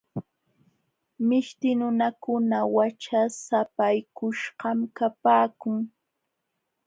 Mishti 1.27 1.69
nunakuna 1.79 2.57
wachasapaykuśhqam 2.75 4.79
kapaakun. 4.97 5.77